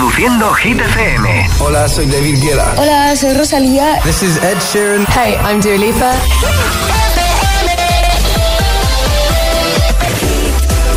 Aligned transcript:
Reproduciendo 0.00 0.54
Hit 0.54 0.80
FM. 0.80 1.50
Hola, 1.58 1.86
soy 1.86 2.06
David 2.06 2.42
Guetta. 2.42 2.72
Hola, 2.78 3.14
soy 3.14 3.34
Rosalía. 3.34 4.00
This 4.02 4.22
is 4.22 4.38
Ed 4.38 4.56
Sheeran. 4.58 5.06
Hey, 5.08 5.36
I'm 5.44 5.60
Dua 5.60 5.76
Lipa. 5.76 6.12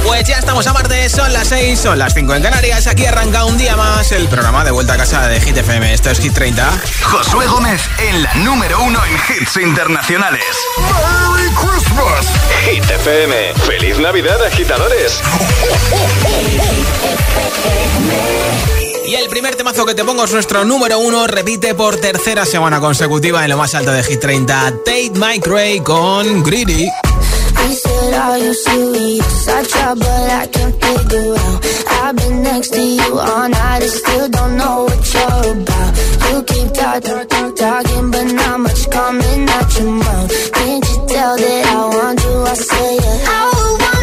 Pues 0.06 0.24
ya 0.24 0.38
estamos 0.38 0.66
a 0.68 0.74
martes, 0.74 1.12
son 1.12 1.34
las 1.34 1.50
6, 1.50 1.78
son 1.78 2.00
las 2.00 2.14
5 2.14 2.34
en 2.34 2.44
Canarias. 2.44 2.88
Aquí 2.88 3.06
arranca 3.06 3.44
un 3.44 3.58
día 3.58 3.76
más 3.76 4.14
el 4.14 4.30
programa 4.30 4.64
de 4.64 4.72
vuelta 4.72 4.94
a 4.94 4.98
casa 4.98 5.28
de 5.28 5.42
Hit 5.42 5.58
FM. 5.58 5.94
Esto 5.94 6.10
es 6.10 6.20
Hit 6.20 6.34
30. 6.34 6.72
Josué 7.04 7.46
Gómez 7.48 7.82
en 7.98 8.24
la 8.24 8.34
número 8.36 8.82
uno 8.84 9.02
en 9.04 9.16
hits 9.38 9.58
internacionales. 9.58 10.46
¡Merry 10.78 11.52
Christmas! 11.56 12.28
Hit 12.64 12.90
FM. 12.90 13.54
¡Feliz 13.66 14.00
Navidad, 14.00 14.42
agitadores! 14.46 15.22
Y 19.06 19.16
el 19.16 19.30
primer 19.30 19.56
temazo 19.56 19.86
que 19.86 19.94
te 19.96 20.04
pongo 20.04 20.24
es 20.24 20.32
nuestro 20.32 20.64
número 20.64 21.00
uno. 21.00 21.28
Repite 21.28 21.76
por 21.76 21.98
tercera 21.98 22.46
semana 22.46 22.80
consecutiva 22.80 23.44
en 23.44 23.50
lo 23.50 23.58
más 23.58 23.76
alto 23.76 23.92
de 23.92 24.04
Hit 24.04 24.20
30. 24.20 24.74
Tate 24.86 25.12
Mike 25.16 25.50
Ray 25.50 25.80
con 25.82 26.44
Greedy. 26.44 26.90
He 27.66 27.74
said, 27.76 28.14
Are 28.14 28.40
you 28.40 28.54
serious? 28.54 29.48
I 29.48 29.64
try, 29.64 29.94
but 29.96 30.08
I 30.08 30.48
can't 30.48 30.76
figure 30.84 31.36
out. 31.36 31.66
I've 32.04 32.16
been 32.16 32.44
next 32.44 32.74
to 32.74 32.82
you 32.82 33.20
all 33.20 33.50
night 33.50 33.82
and 33.84 33.92
still 33.92 34.30
don't 34.30 34.58
know 34.58 34.84
what 34.84 35.14
you're 35.14 35.52
about. 35.54 35.92
You 36.30 36.44
keep 36.44 36.74
talking, 36.74 37.28
talk, 37.28 37.56
talking, 37.56 38.12
but 38.12 38.34
not 38.34 38.60
much 38.60 38.90
coming 38.90 39.50
out 39.50 39.80
your 39.80 39.92
mouth. 39.92 40.52
Can't 40.54 40.86
you 40.90 41.06
tell 41.08 41.38
that 41.38 41.66
I 41.68 41.86
want 41.96 42.24
you? 42.24 42.44
I 42.44 42.54
say, 42.54 42.96
yeah. 42.96 43.30
I 43.30 43.52
want 43.54 44.03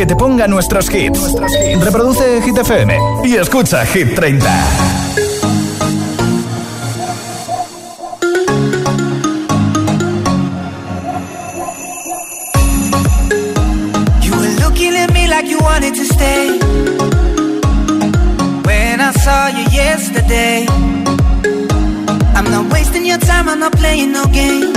que 0.00 0.06
te 0.06 0.16
ponga 0.16 0.48
nuestros 0.48 0.88
hits. 0.94 1.34
Reproduce 1.84 2.40
Hit 2.40 2.56
FM 2.56 2.98
y 3.22 3.36
escucha 3.36 3.84
Hit 3.84 4.14
30. 4.14 4.46
You 14.22 14.32
were 14.32 14.48
looking 14.64 14.96
at 14.96 15.12
me 15.12 15.28
like 15.28 15.46
you 15.50 15.58
wanted 15.58 15.94
to 15.94 16.04
stay. 16.06 16.58
When 18.64 19.02
I 19.02 19.12
saw 19.12 19.48
you 19.48 19.66
yesterday, 19.70 20.64
I'm 22.34 22.50
not 22.50 22.72
wasting 22.72 23.04
your 23.04 23.18
time, 23.18 23.50
I'm 23.50 23.60
not 23.60 23.72
playing 23.72 24.12
no 24.12 24.24
games. 24.32 24.69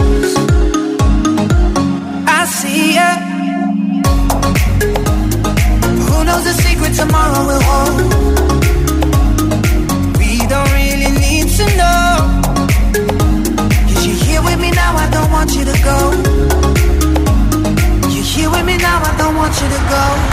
You 19.63 19.69
to 19.69 19.79
go. 19.89 20.32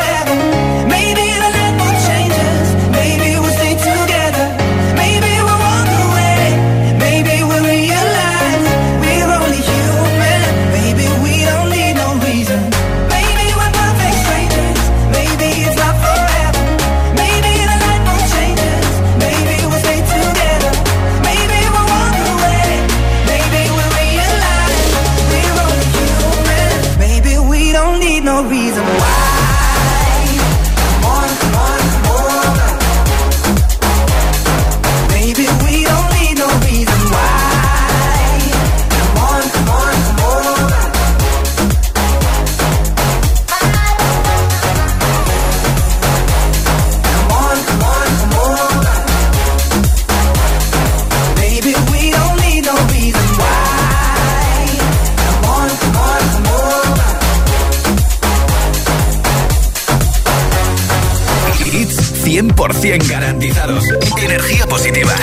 100% 62.81 63.07
garantizados. 63.07 63.83
Energía 64.17 64.65
positiva. 64.65 65.13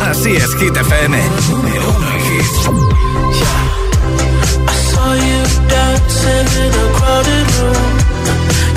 Así 0.00 0.34
es, 0.34 0.54
Hit 0.56 0.74
FM. 0.74 1.22
Número 1.50 1.90
uno 1.90 2.08
en 2.10 2.20
hits. 2.20 2.68
I 4.66 4.74
saw 4.90 5.12
you 5.14 5.42
dancing 5.68 6.48
in 6.64 6.72
a 6.72 6.86
crowded 6.96 7.48
room. 7.58 7.92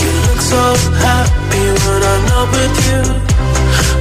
You 0.04 0.12
look 0.28 0.42
so 0.42 0.64
happy 1.00 1.66
when 1.86 2.02
I'm 2.04 2.24
not 2.28 2.48
with 2.52 2.76
you. 2.88 3.02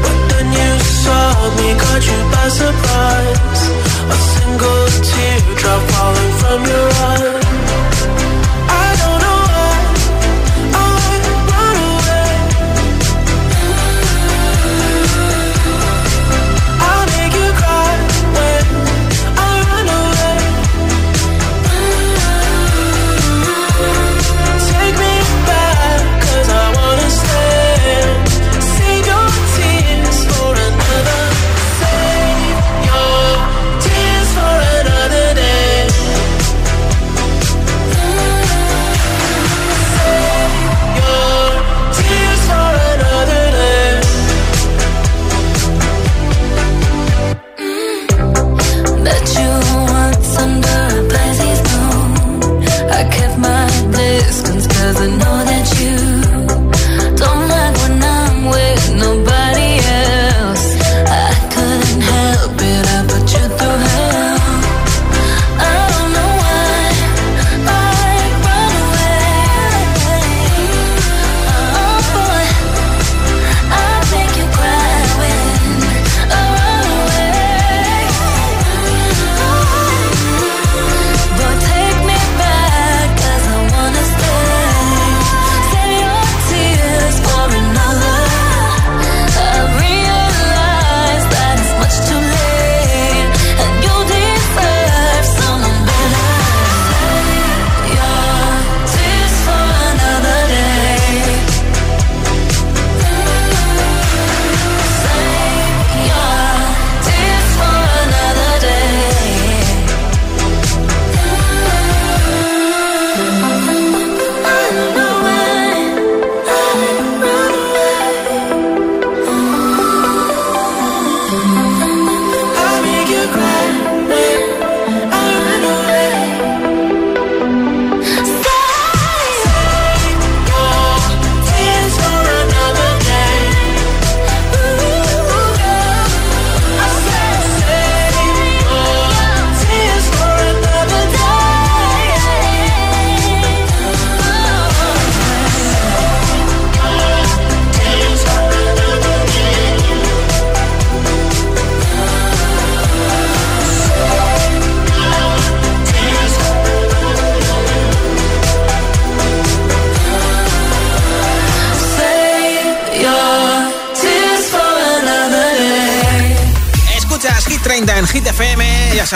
But 0.02 0.16
then 0.30 0.46
you 0.52 0.70
saw 1.04 1.26
me, 1.56 1.68
caught 1.78 2.04
you 2.04 2.20
by 2.32 2.48
surprise. 2.48 3.62
A 4.10 4.18
single 4.34 4.86
teardrop 5.10 5.82
falling 5.92 6.32
from 6.40 6.58
your 6.66 6.88
eye. 6.90 7.53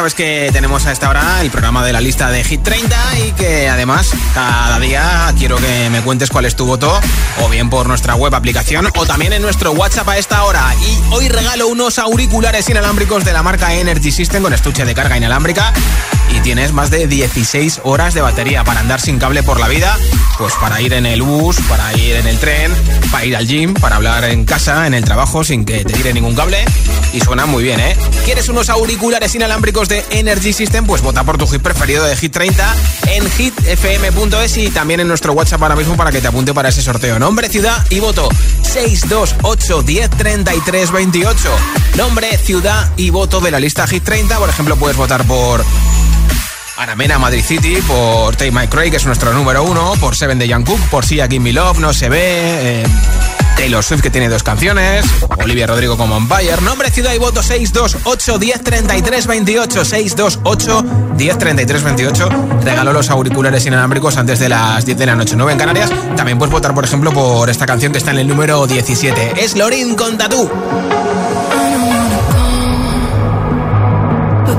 Sabes 0.09 0.15
que 0.15 0.51
tenemos 0.53 0.87
a 0.87 0.93
esta 0.93 1.11
hora 1.11 1.41
el 1.43 1.51
programa 1.51 1.85
de 1.85 1.93
la 1.93 2.01
lista 2.01 2.31
de 2.31 2.45
Hit 2.45 2.63
30 2.63 2.97
y 3.27 3.33
que 3.33 3.69
además 3.69 4.13
cada 4.33 4.79
día 4.79 5.35
quiero 5.37 5.57
que 5.57 5.91
me 5.91 6.03
cuentes 6.03 6.31
cuál 6.31 6.45
es 6.45 6.55
tu 6.55 6.67
voto, 6.67 7.01
o 7.43 7.49
bien 7.49 7.69
por 7.69 7.89
nuestra 7.89 8.15
web 8.15 8.35
aplicación 8.35 8.89
o 8.97 9.07
también 9.07 9.33
en 9.33 9.43
nuestro 9.43 9.73
WhatsApp 9.73 10.09
a 10.09 10.17
esta 10.17 10.45
hora. 10.45 10.73
Y 10.77 11.15
hoy 11.15 11.29
regalo 11.29 11.67
unos 11.67 11.99
auriculares 11.99 12.69
inalámbricos 12.69 13.25
de 13.25 13.33
la 13.33 13.43
marca 13.43 13.75
Energy 13.75 14.13
System 14.13 14.43
con 14.43 14.53
estuche 14.53 14.85
de 14.85 14.95
carga 14.95 15.17
inalámbrica 15.17 15.73
y 16.35 16.41
tienes 16.41 16.73
más 16.73 16.91
de 16.91 17.07
16 17.07 17.81
horas 17.85 18.15
de 18.15 18.21
batería 18.21 18.65
para 18.65 18.81
andar 18.81 19.01
sin 19.01 19.19
cable 19.19 19.43
por 19.43 19.59
la 19.59 19.69
vida, 19.69 19.99
pues 20.39 20.55
para 20.55 20.81
ir 20.81 20.93
en 20.93 21.07
el 21.07 21.23
bus, 21.23 21.59
para 21.69 21.93
ir 21.97 22.17
en 22.17 22.27
el 22.27 22.39
tren, 22.39 22.73
para 23.11 23.25
ir 23.25 23.37
al 23.37 23.47
gym, 23.47 23.75
para 23.75 23.97
hablar 23.97 24.25
en 24.25 24.45
casa, 24.45 24.87
en 24.87 24.95
el 24.95 25.05
trabajo 25.05 25.45
sin 25.45 25.65
que 25.65 25.85
te 25.85 25.93
tire 25.93 26.13
ningún 26.13 26.35
cable 26.35 26.65
y 27.13 27.21
suena 27.21 27.47
muy 27.47 27.65
bien, 27.65 27.81
¿eh? 27.81 27.97
¿Quieres 28.29 28.51
unos 28.51 28.69
auriculares 28.69 29.35
inalámbricos 29.35 29.89
de 29.89 30.05
Energy 30.11 30.53
System? 30.53 30.85
Pues 30.85 31.01
vota 31.01 31.25
por 31.25 31.39
tu 31.39 31.47
hit 31.47 31.63
preferido 31.63 32.05
de 32.05 32.15
Hit 32.15 32.31
30 32.31 32.77
en 33.07 33.25
hitfm.es 33.27 34.57
y 34.59 34.69
también 34.69 35.01
en 35.01 35.09
nuestro 35.09 35.33
WhatsApp 35.33 35.63
ahora 35.63 35.77
mismo 35.77 35.97
para 35.97 36.13
que 36.13 36.21
te 36.21 36.29
apunte 36.29 36.53
para 36.53 36.69
ese 36.69 36.83
sorteo. 36.83 37.19
Nombre, 37.19 37.49
ciudad 37.49 37.87
y 37.89 38.01
voto 38.01 38.29
628 38.65 39.81
10 39.81 40.11
33 40.11 40.91
28. 40.91 41.39
Nombre, 41.97 42.37
ciudad 42.37 42.93
y 42.99 43.09
voto 43.09 43.41
de 43.41 43.51
la 43.51 43.61
lista 43.61 43.87
Hit 43.87 44.05
30. 44.05 44.39
Por 44.39 44.51
ejemplo, 44.51 44.77
puedes 44.77 44.99
votar 44.99 45.25
por 45.25 45.65
Aramena 46.77 47.19
Madrid 47.19 47.43
City, 47.43 47.79
por 47.87 48.37
Take 48.37 48.53
My 48.53 48.69
Craig, 48.69 48.91
que 48.91 48.99
es 48.99 49.07
nuestro 49.07 49.33
número 49.33 49.63
uno, 49.63 49.95
por 49.99 50.15
Seven 50.15 50.39
de 50.39 50.51
Cook, 50.67 50.81
por 50.91 51.07
Sia 51.07 51.29
Give 51.29 51.41
Me 51.41 51.55
Love, 51.55 51.79
No 51.79 51.95
Se 51.95 52.11
Ve, 52.11 52.83
eh, 52.83 52.87
Taylor 53.59 53.83
Swift 53.83 54.03
que 54.03 54.11
tiene 54.11 54.29
dos 54.29 54.45
canciones, 54.45 55.05
Olivia 55.43 55.67
Rodrigo 55.67 55.97
como 55.97 56.17
Empire, 56.17 56.61
nombre, 56.63 56.93
ciudad 56.93 57.13
y 57.13 57.19
voto 57.19 57.43
628 57.43 58.39
10 58.39 58.63
33 58.63 59.27
28, 59.27 59.85
628 59.85 60.85
10 61.17 61.39
33 61.39 61.83
28. 61.83 62.29
Regaló 62.63 62.93
los 62.93 63.11
auriculares 63.11 63.67
inalámbricos 63.67 64.17
antes 64.17 64.39
de 64.39 64.49
las 64.49 64.87
10 64.87 64.97
de 64.97 65.07
la 65.07 65.17
noche, 65.17 65.35
9 65.37 65.53
en 65.53 65.59
Canarias. 65.59 65.91
También 66.17 66.39
puedes 66.39 66.53
votar, 66.53 66.73
por 66.73 66.85
ejemplo, 66.85 67.11
por 67.11 67.51
esta 67.51 67.67
canción 67.67 67.91
que 67.91 67.99
está 67.99 68.13
en 68.13 68.19
el 68.19 68.29
número 68.29 68.65
17. 68.69 69.35
Es 69.43 69.57
Lorin 69.57 69.97
con 69.97 70.17
Tatú. 70.17 70.49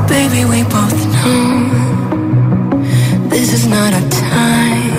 Baby, 0.09 0.43
we 0.43 0.63
both 0.63 1.05
know 1.23 1.69
this 3.29 3.53
is 3.53 3.67
not 3.67 3.93
a 3.93 4.01
time. 4.09 4.89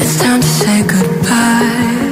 It's 0.00 0.18
time 0.20 0.40
to 0.40 0.46
say 0.46 0.82
goodbye. 0.82 2.07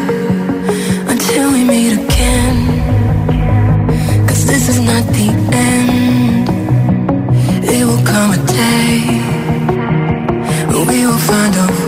We 10.88 11.04
will 11.04 11.18
find 11.18 11.54
a 11.56 11.66
way. 11.66 11.85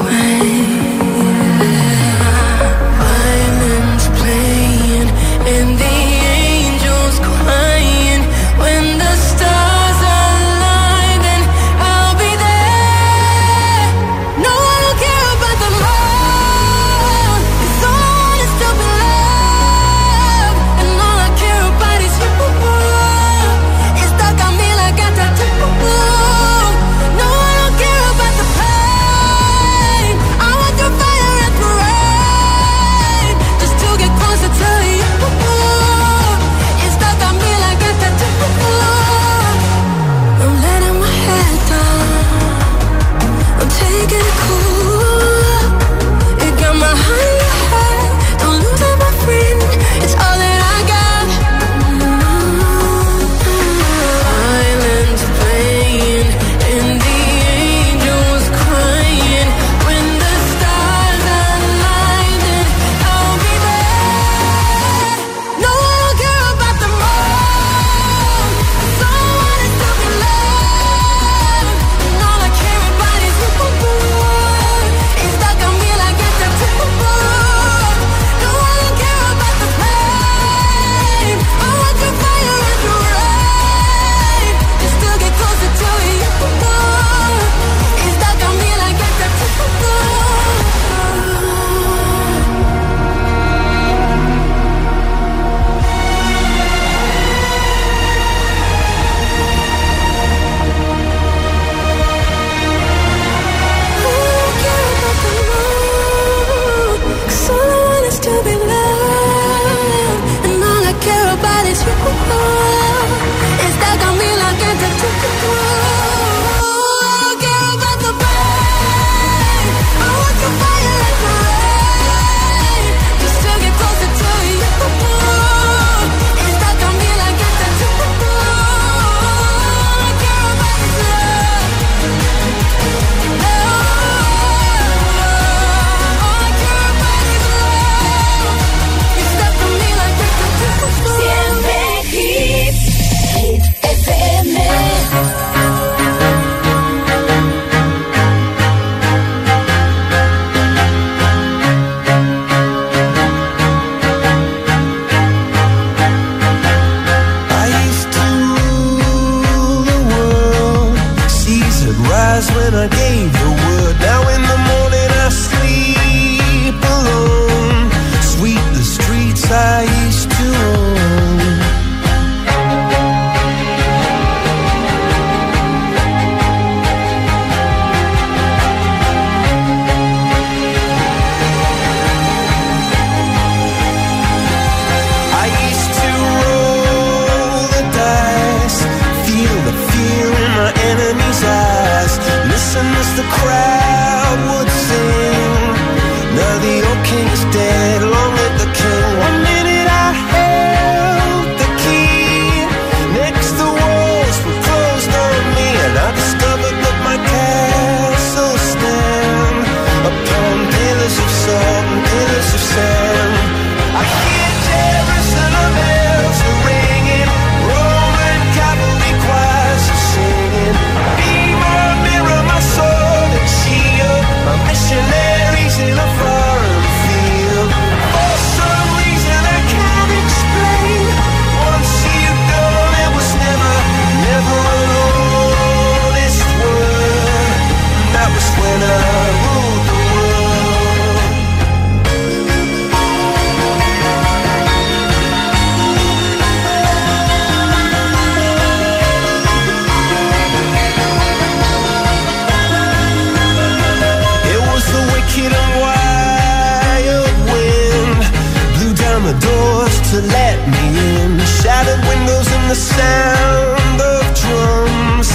We 262.28 262.34
will 262.34 262.44
find 262.44 262.76
sound 262.76 264.00
of 264.00 264.22
drums. 264.42 265.28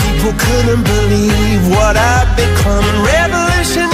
People 0.00 0.32
couldn't 0.38 0.84
believe 0.84 1.62
what 1.68 1.96
I'd 1.96 2.28
become. 2.36 2.86
Revolutionaries 3.04 3.91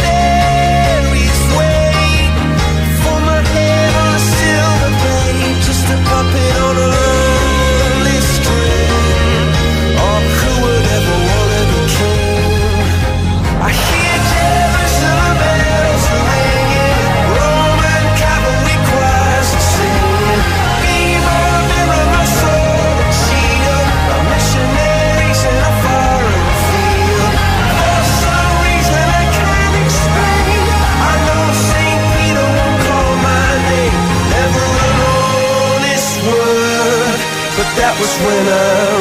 when 38.24 38.44
I 38.48 38.60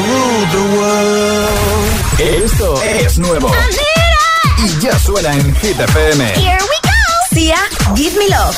ruled 0.09 0.49
the 0.57 0.65
world. 0.77 2.43
Esto 2.43 2.81
es 2.83 3.17
nuevo. 3.19 3.49
Y 4.63 4.79
ya 4.85 4.97
suena 4.99 5.33
en 5.33 5.55
Hit 5.55 5.79
FM. 5.79 6.25
Here 6.35 6.57
we 6.61 6.77
go. 6.83 7.35
Sia, 7.35 7.57
Give 7.95 8.17
Me 8.17 8.27
Love. 8.29 8.57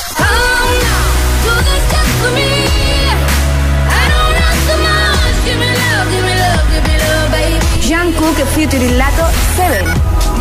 Jean 7.86 8.12
Cook 8.14 8.36
featuring 8.54 8.96
Lato 8.98 9.26
7. 9.56 9.84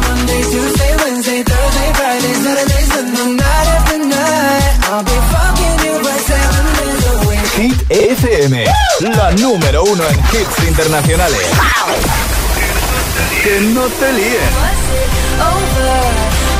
Monday, 0.05 0.41
Tuesday, 0.51 0.91
Wednesday, 1.01 1.43
Thursday, 1.43 1.89
Friday, 1.97 2.33
Saturday, 2.43 2.83
Sunday, 2.93 3.31
night 3.41 3.67
after 3.75 3.97
night. 3.97 4.73
I'll 4.89 5.03
be 5.03 5.17
fucking 5.33 5.77
you 5.85 5.95
by 6.05 6.17
seven 6.29 6.65
days 6.77 7.03
a 7.09 7.15
week. 7.27 7.45
Hit 7.59 7.79
FM, 7.89 8.53
la 9.01 9.31
número 9.31 9.83
uno 9.83 10.03
en 10.03 10.19
hits 10.19 10.67
internacionales. 10.67 11.39
Que 13.43 13.61
no 13.73 13.87
te 13.87 14.11
líen. 14.13 14.49
Was 14.59 14.83
it 14.99 15.09
over 15.39 15.89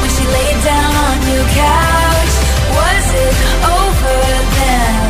when 0.01 0.09
she 0.09 0.23
laid 0.25 0.57
down 0.63 0.95
on 0.95 1.17
your 1.27 1.45
couch? 1.53 2.33
Was 2.79 3.07
it 3.13 3.35
over 3.65 4.19
then? 4.55 5.09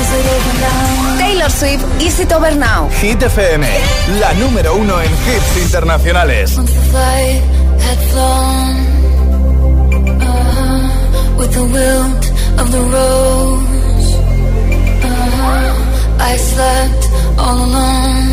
Is 0.00 0.10
it 0.12 0.26
over 0.34 0.54
now? 0.60 1.18
Taylor 1.18 1.50
Swift, 1.50 1.84
Is 2.02 2.20
It 2.20 2.32
Over 2.32 2.54
Now. 2.56 2.88
Hit 3.00 3.22
FM, 3.22 3.66
la 4.20 4.32
número 4.34 4.74
uno 4.76 5.00
en 5.00 5.10
hits 5.10 5.56
internacionales. 5.62 6.56
Once 6.58 6.72
the 6.72 6.80
flight 6.90 7.42
had 7.80 7.98
flown 8.10 8.76
with 11.38 11.52
the 11.52 11.64
wilt 11.64 12.30
of 12.60 12.70
the 12.70 12.80
rose, 12.80 13.71
I 16.32 16.36
slept 16.38 17.02
all 17.38 17.58
alone. 17.66 18.28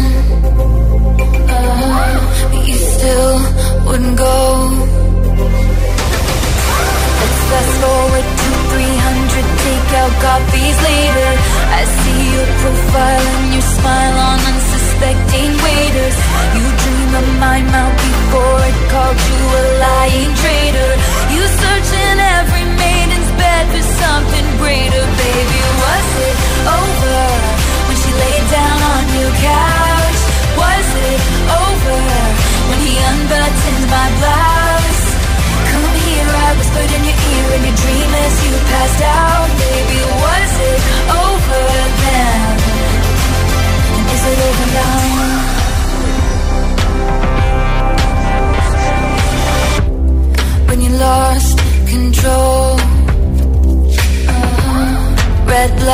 Uh-huh, 1.50 2.50
but 2.50 2.66
you 2.66 2.76
still 2.76 3.40
wouldn't 3.88 4.18
go. 4.18 4.59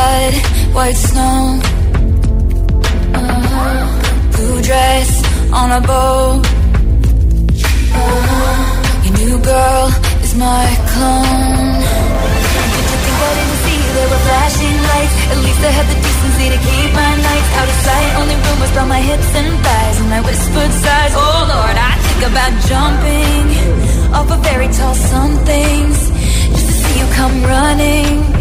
Blood, 0.06 0.34
white 0.78 1.00
snow. 1.10 1.60
Uh-huh. 3.18 3.82
Blue 4.36 4.62
dress 4.62 5.10
on 5.52 5.68
a 5.80 5.82
boat. 5.82 6.42
Uh-huh. 7.96 9.04
Your 9.06 9.16
new 9.24 9.38
girl 9.52 9.86
is 10.26 10.34
my 10.36 10.66
clone. 10.92 11.80
Did 12.74 12.86
you 12.92 12.98
think 13.04 13.20
I 13.30 13.32
didn't 13.40 13.60
see 13.66 13.80
there 13.96 14.10
were 14.14 14.24
flashing 14.28 14.78
lights? 14.92 15.16
At 15.34 15.40
least 15.46 15.62
I 15.70 15.72
had 15.78 15.88
the 15.92 15.98
decency 16.06 16.48
to 16.54 16.60
keep 16.68 16.90
my 17.04 17.12
nights 17.30 17.52
out 17.60 17.68
of 17.74 17.78
sight. 17.88 18.10
Only 18.22 18.38
rumors 18.46 18.72
about 18.74 18.88
my 18.96 19.02
hips 19.10 19.32
and 19.40 19.50
thighs, 19.66 19.98
and 20.02 20.10
I 20.18 20.22
whispered 20.28 20.74
sighs. 20.86 21.14
Oh 21.16 21.40
Lord, 21.54 21.76
I 21.90 21.94
think 22.06 22.22
about 22.32 22.52
jumping 22.70 23.46
off 24.18 24.30
a 24.38 24.40
very 24.50 24.70
tall 24.78 24.96
somethings 25.14 26.00
just 26.54 26.68
to 26.70 26.74
see 26.82 26.96
you 27.00 27.08
come 27.20 27.36
running 27.44 28.35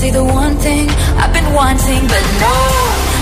say 0.00 0.10
the 0.10 0.24
one 0.24 0.56
thing 0.56 0.88
I've 1.20 1.28
been 1.28 1.52
wanting, 1.52 2.02
but 2.08 2.24
no. 2.40 2.56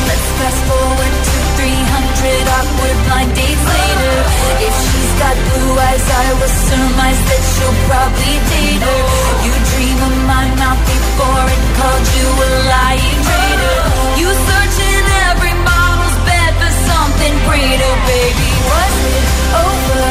Let's 0.06 0.28
fast 0.38 0.60
forward 0.70 1.14
to 1.26 1.36
300 1.58 2.54
awkward 2.54 2.98
blind 3.06 3.30
dates 3.34 3.64
later. 3.66 4.16
If 4.62 4.74
she's 4.86 5.12
got 5.18 5.34
blue 5.50 5.74
eyes, 5.74 6.06
I 6.06 6.26
will 6.38 6.54
surmise 6.70 7.20
that 7.30 7.42
she'll 7.50 7.78
probably 7.90 8.36
date 8.54 8.82
her. 8.86 9.02
You 9.42 9.54
dream 9.74 9.98
of 10.06 10.14
my 10.30 10.46
mouth 10.54 10.82
before 10.86 11.46
it 11.50 11.62
called 11.82 12.06
you 12.14 12.28
a 12.46 12.50
lying 12.70 13.20
traitor. 13.26 13.78
You 14.22 14.28
search 14.30 14.76
in 14.78 15.04
every 15.34 15.54
model's 15.66 16.18
bed 16.30 16.52
for 16.62 16.72
something 16.86 17.34
greater, 17.50 17.92
baby. 18.06 18.50
Was 18.70 18.96
it 19.18 19.26
over 19.66 20.06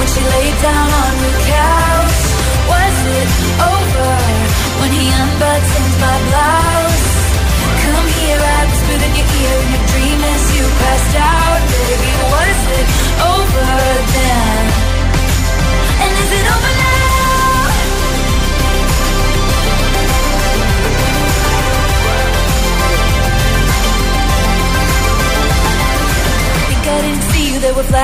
when 0.00 0.08
she 0.08 0.20
laid 0.32 0.56
down 0.64 0.88
on 1.04 1.12
your 1.20 1.36
couch? 1.44 2.20
Was 2.72 2.96
it 3.20 3.28
over 3.68 4.29
when 4.80 4.92
he 4.92 5.06
unbuttoned 5.12 6.00
my 6.00 6.16
blouse? 6.28 6.89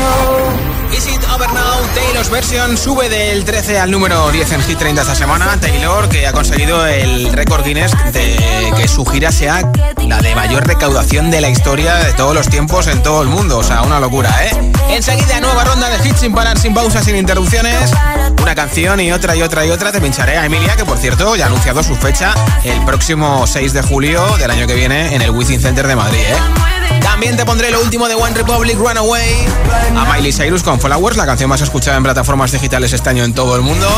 I've 0.00 0.28
been 0.28 0.38
wanting, 0.38 0.58
but 0.58 0.78
no. 0.78 0.96
Is 0.96 1.06
it 1.06 1.24
over? 1.30 1.48
Taylor's 1.94 2.30
version 2.30 2.76
sube 2.76 3.08
del 3.08 3.44
13 3.44 3.78
al 3.78 3.90
número 3.90 4.30
10 4.30 4.52
en 4.52 4.62
Hit 4.62 4.78
30 4.78 5.02
esta 5.02 5.14
semana. 5.14 5.58
Taylor, 5.60 6.08
que 6.08 6.26
ha 6.26 6.32
conseguido 6.32 6.86
el 6.86 7.32
récord 7.32 7.64
Guinness 7.64 7.92
de 8.12 8.72
que 8.76 8.88
su 8.88 9.04
gira 9.04 9.32
sea 9.32 9.70
la 10.06 10.18
de 10.18 10.34
mayor 10.34 10.66
recaudación 10.66 11.30
de 11.30 11.40
la 11.40 11.48
historia 11.48 11.96
de 11.96 12.12
todos 12.14 12.34
los 12.34 12.48
tiempos 12.48 12.86
en 12.86 13.02
todo 13.02 13.22
el 13.22 13.28
mundo. 13.28 13.58
O 13.58 13.64
sea, 13.64 13.82
una 13.82 14.00
locura, 14.00 14.30
¿eh? 14.44 14.72
Enseguida, 14.90 15.40
nueva 15.40 15.64
ronda 15.64 15.88
de 15.90 16.08
hits 16.08 16.20
sin 16.20 16.34
parar, 16.34 16.58
sin 16.58 16.74
pausas, 16.74 17.04
sin 17.04 17.16
interrupciones. 17.16 17.92
Una 18.40 18.54
canción 18.54 19.00
y 19.00 19.12
otra 19.12 19.36
y 19.36 19.42
otra 19.42 19.66
y 19.66 19.70
otra. 19.70 19.92
Te 19.92 20.00
pincharé 20.00 20.38
a 20.38 20.46
Emilia, 20.46 20.76
que 20.76 20.84
por 20.84 20.98
cierto 20.98 21.36
ya 21.36 21.44
ha 21.44 21.48
anunciado 21.48 21.82
su 21.82 21.94
fecha 21.96 22.34
el 22.64 22.84
próximo 22.84 23.46
6 23.46 23.72
de 23.72 23.82
julio 23.82 24.36
del 24.38 24.50
año 24.50 24.66
que 24.66 24.74
viene 24.74 25.14
en 25.14 25.22
el 25.22 25.30
Wizzing 25.30 25.60
Center 25.60 25.86
de 25.86 25.96
Madrid, 25.96 26.20
¿eh? 26.20 26.77
También 27.18 27.36
te 27.36 27.44
pondré 27.44 27.72
lo 27.72 27.80
último 27.80 28.06
de 28.06 28.14
One 28.14 28.32
Republic 28.32 28.78
Runaway. 28.78 29.44
A 29.96 30.04
Miley 30.12 30.32
Cyrus 30.32 30.62
con 30.62 30.78
Flowers, 30.78 31.16
la 31.16 31.26
canción 31.26 31.50
más 31.50 31.60
escuchada 31.60 31.96
en 31.96 32.04
plataformas 32.04 32.52
digitales 32.52 32.92
este 32.92 33.10
año 33.10 33.24
en 33.24 33.34
todo 33.34 33.56
el 33.56 33.62
mundo. 33.62 33.88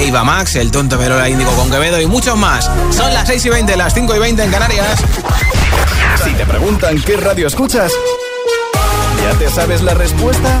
Eva 0.00 0.24
Max, 0.24 0.56
el 0.56 0.72
tonto 0.72 0.98
Verola 0.98 1.28
Índigo 1.28 1.52
con 1.52 1.70
Quevedo 1.70 2.00
y 2.00 2.06
muchos 2.06 2.36
más. 2.36 2.68
Son 2.90 3.14
las 3.14 3.28
6 3.28 3.44
y 3.44 3.48
20, 3.50 3.76
las 3.76 3.94
5 3.94 4.12
y 4.12 4.18
20 4.18 4.42
en 4.42 4.50
Canarias. 4.50 4.98
Si 6.24 6.32
te 6.32 6.44
preguntan 6.46 7.00
qué 7.00 7.16
radio 7.16 7.46
escuchas, 7.46 7.92
¿ya 9.22 9.38
te 9.38 9.48
sabes 9.50 9.80
la 9.82 9.94
respuesta? 9.94 10.60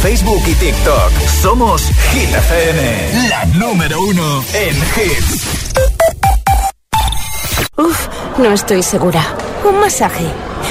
Facebook 0.00 0.42
y 0.46 0.54
TikTok. 0.54 1.12
Somos 1.42 1.82
Hit 1.82 2.30
FM, 2.30 3.28
la 3.28 3.44
número 3.58 4.00
uno 4.00 4.42
en 4.54 4.74
hits. 4.76 5.74
Uf, 7.76 8.08
no 8.38 8.52
estoy 8.52 8.82
segura. 8.82 9.22
Un 9.68 9.78
masaje. 9.80 10.24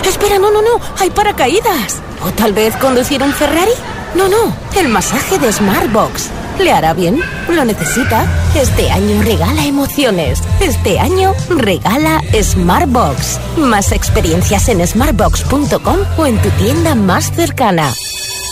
Espera, 0.03 0.39
no, 0.39 0.49
no, 0.49 0.63
no. 0.63 0.81
Hay 0.99 1.11
paracaídas. 1.11 2.01
O 2.25 2.31
tal 2.31 2.53
vez 2.53 2.75
conducir 2.77 3.21
un 3.21 3.31
Ferrari. 3.31 3.71
No, 4.15 4.27
no. 4.27 4.55
El 4.75 4.87
masaje 4.87 5.37
de 5.37 5.53
Smartbox. 5.53 6.29
¿Le 6.59 6.71
hará 6.71 6.93
bien? 6.93 7.21
¿Lo 7.47 7.63
necesita? 7.63 8.25
Este 8.55 8.89
año 8.89 9.21
regala 9.21 9.65
emociones. 9.65 10.41
Este 10.59 10.99
año 10.99 11.35
regala 11.49 12.21
Smartbox. 12.33 13.39
Más 13.57 13.91
experiencias 13.91 14.67
en 14.69 14.85
smartbox.com 14.85 15.97
o 16.17 16.25
en 16.25 16.41
tu 16.41 16.49
tienda 16.51 16.95
más 16.95 17.31
cercana. 17.31 17.93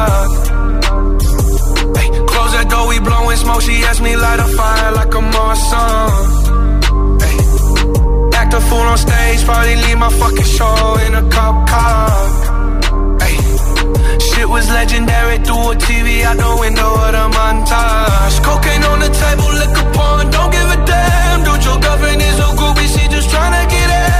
Scott. 0.00 0.30
Ay, 1.98 2.08
close 2.32 2.52
that 2.56 2.66
door, 2.70 2.88
we 2.88 2.98
blowing 3.00 3.36
smoke, 3.36 3.62
she 3.62 3.74
asked 3.88 4.02
me 4.02 4.16
light 4.16 4.40
a 4.40 4.48
fire 4.58 4.92
like 4.92 5.12
a 5.20 5.22
Marsan. 5.34 6.10
Ay, 7.26 7.36
act 8.40 8.54
a 8.54 8.60
fool 8.68 8.86
on 8.92 8.98
stage, 8.98 9.44
probably 9.44 9.76
leave 9.84 9.98
my 9.98 10.10
fucking 10.20 10.50
show 10.56 10.96
in 11.06 11.14
a 11.14 11.24
cop 11.30 11.68
car. 11.68 12.10
Ay, 13.20 13.34
shit 14.28 14.48
was 14.48 14.68
legendary 14.70 15.38
through 15.44 15.72
a 15.72 15.74
TV 15.76 16.22
out 16.24 16.36
the 16.36 16.50
window 16.60 16.90
of 17.06 17.12
the 17.16 17.26
montage. 17.36 18.36
Cocaine 18.44 18.84
on 18.84 18.98
the 19.04 19.10
table, 19.22 19.50
liquor 19.60 19.88
porn, 19.94 20.30
don't 20.30 20.50
give 20.52 20.68
a 20.76 20.78
damn. 20.86 21.44
Dude, 21.44 21.64
your 21.64 21.78
girlfriend 21.84 22.20
is 22.22 22.38
a 22.46 22.48
groupie, 22.58 22.88
she 22.94 23.04
just 23.08 23.28
tryna 23.30 23.62
get 23.68 23.90
in. 23.90 24.19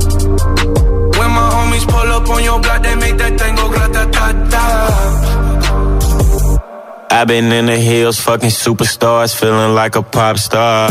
When 1.31 1.39
my 1.39 1.47
homies 1.55 1.87
pull 1.87 2.11
up 2.17 2.27
on 2.27 2.43
your 2.43 2.59
block, 2.59 2.83
they 2.83 2.95
make 2.95 3.15
that 3.17 3.39
thing 3.39 3.55
go 3.55 3.69
grata 3.69 4.03
ta 4.11 4.33
ta. 4.51 4.63
I've 7.09 7.25
been 7.27 7.49
in 7.53 7.67
the 7.67 7.77
hills, 7.77 8.19
fucking 8.19 8.49
superstars, 8.49 9.33
feeling 9.33 9.73
like 9.73 9.95
a 9.95 10.03
pop 10.03 10.37
star. 10.37 10.89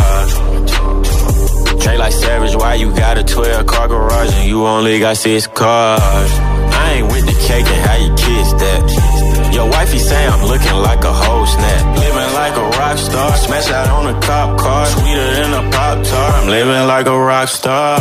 Trade 1.83 1.99
like 1.99 2.13
Savage, 2.13 2.57
why 2.57 2.73
you 2.75 2.91
got 2.95 3.19
a 3.19 3.23
12 3.25 3.67
car 3.67 3.87
garage 3.89 4.33
and 4.39 4.49
you 4.49 4.65
only 4.65 4.99
got 4.99 5.19
six 5.19 5.47
cars? 5.47 6.01
I 6.01 6.93
ain't 6.97 7.13
with 7.13 7.27
the 7.27 7.35
cake 7.47 7.67
and 7.67 7.87
how 7.87 7.97
you 8.05 8.11
kiss 8.25 8.53
that. 8.63 8.83
Your 9.53 9.69
wifey 9.69 9.99
say 9.99 10.27
I'm 10.27 10.43
looking 10.49 10.77
like 10.89 11.05
a 11.05 11.13
whole 11.13 11.45
snap. 11.45 11.99
Living 11.99 12.33
like 12.41 12.57
a 12.57 12.65
rock 12.79 12.97
star, 12.97 13.37
smash 13.37 13.71
out 13.71 13.89
on 13.89 14.07
a 14.15 14.17
cop 14.23 14.59
car, 14.59 14.87
sweeter 14.87 15.31
than 15.37 15.53
a 15.53 15.63
pop 15.71 16.03
tart. 16.03 16.35
I'm 16.35 16.49
living 16.49 16.87
like 16.87 17.07
a 17.07 17.19
rock 17.19 17.49
star. 17.49 18.01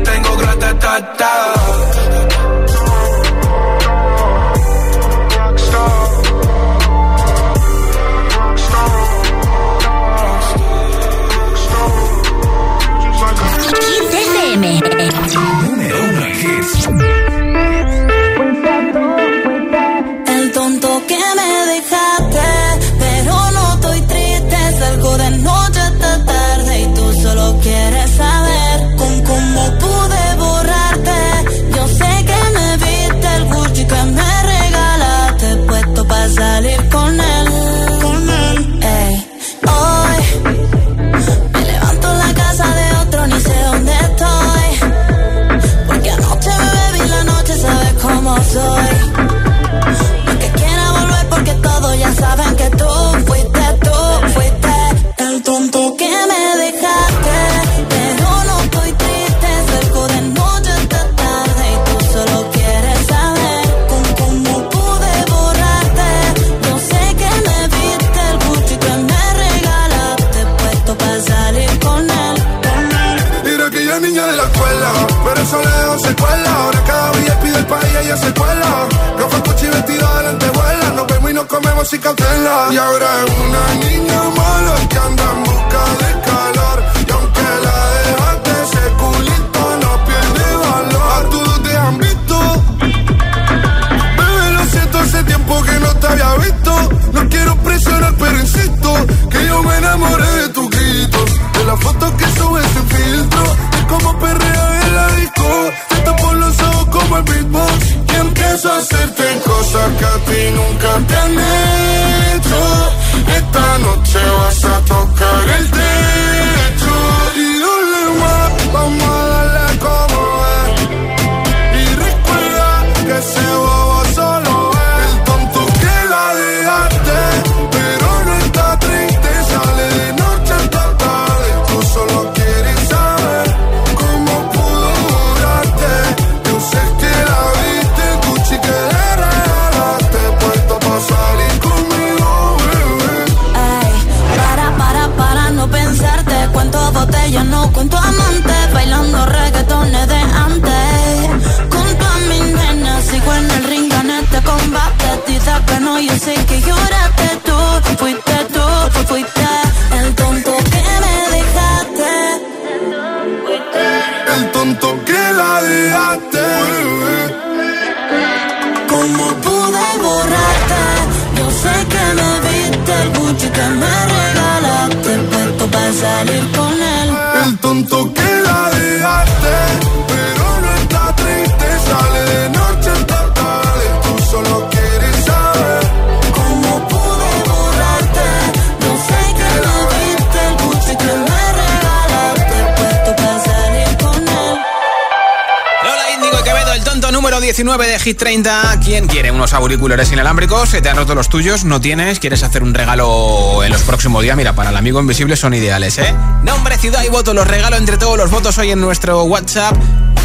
Hit 198.11 198.17
30. 198.17 198.79
¿Quién 198.83 199.07
quiere 199.07 199.31
unos 199.31 199.53
auriculares 199.53 200.11
inalámbricos? 200.11 200.67
¿Se 200.67 200.81
te 200.81 200.89
han 200.89 200.97
roto 200.97 201.15
los 201.15 201.29
tuyos? 201.29 201.63
¿No 201.63 201.79
tienes? 201.79 202.19
¿Quieres 202.19 202.43
hacer 202.43 202.61
un 202.61 202.73
regalo 202.73 203.63
en 203.63 203.71
los 203.71 203.83
próximos 203.83 204.21
días? 204.21 204.35
Mira, 204.35 204.53
para 204.53 204.69
el 204.69 204.75
amigo 204.75 204.99
invisible 204.99 205.37
son 205.37 205.53
ideales, 205.53 205.97
¿eh? 205.97 206.13
Nombre, 206.43 206.77
ciudad 206.77 207.05
y 207.05 207.07
voto. 207.07 207.33
Los 207.33 207.47
regalo 207.47 207.77
entre 207.77 207.97
todos 207.97 208.17
los 208.17 208.29
votos 208.29 208.57
hoy 208.57 208.71
en 208.71 208.81
nuestro 208.81 209.23
WhatsApp 209.23 209.77